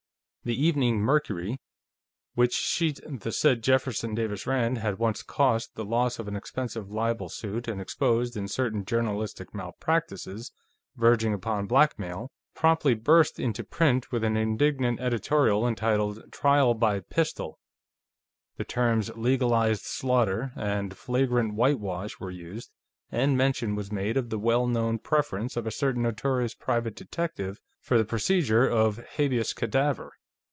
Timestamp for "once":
4.97-5.21